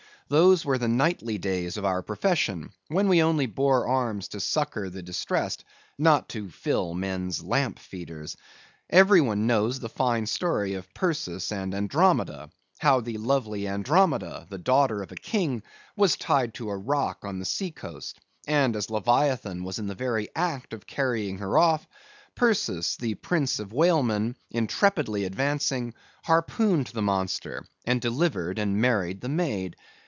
Those 0.29 0.63
were 0.63 0.77
the 0.77 0.87
knightly 0.87 1.37
days 1.39 1.75
of 1.75 1.83
our 1.83 2.01
profession, 2.01 2.69
when 2.87 3.09
we 3.09 3.21
only 3.21 3.47
bore 3.47 3.85
arms 3.85 4.29
to 4.29 4.39
succor 4.39 4.89
the 4.89 5.03
distressed, 5.03 5.65
and 5.97 6.03
not 6.05 6.29
to 6.29 6.49
fill 6.49 6.93
men's 6.93 7.43
lamp 7.43 7.77
feeders. 7.77 8.37
Every 8.89 9.19
one 9.19 9.45
knows 9.45 9.81
the 9.81 9.89
fine 9.89 10.25
story 10.25 10.75
of 10.75 10.93
Perseus 10.93 11.51
and 11.51 11.75
Andromeda; 11.75 12.49
how 12.79 13.01
the 13.01 13.17
lovely 13.17 13.67
Andromeda, 13.67 14.47
the 14.49 14.57
daughter 14.57 15.01
of 15.03 15.11
a 15.11 15.15
king, 15.17 15.63
was 15.97 16.15
tied 16.15 16.53
to 16.53 16.69
a 16.69 16.77
rock 16.77 17.25
on 17.25 17.39
the 17.39 17.43
sea 17.43 17.71
coast, 17.71 18.17
and 18.47 18.77
as 18.77 18.89
Leviathan 18.89 19.65
was 19.65 19.79
in 19.79 19.87
the 19.87 19.95
very 19.95 20.29
act 20.33 20.71
of 20.71 20.87
carrying 20.87 21.39
her 21.39 21.57
off, 21.57 21.85
Perseus, 22.35 22.95
the 22.95 23.15
prince 23.15 23.59
of 23.59 23.73
whalemen, 23.73 24.37
intrepidly 24.49 25.25
advancing, 25.25 25.93
harpooned 26.23 26.87
the 26.87 27.01
monster, 27.01 27.65
and 27.83 27.99
delivered 27.99 28.59
and 28.59 28.77
married 28.79 29.19
the 29.19 29.27
maid. 29.27 29.75